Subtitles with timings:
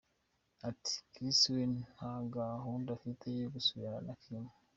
[0.69, 4.43] Ati:«Kris we ntagahunda afite yo gusubirana na Kim.